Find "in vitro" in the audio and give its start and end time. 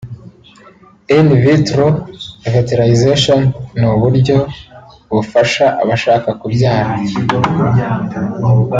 1.17-1.87